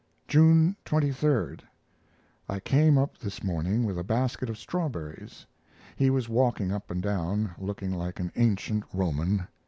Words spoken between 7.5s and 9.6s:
looking like an ancient Roman.